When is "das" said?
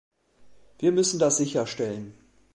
1.19-1.37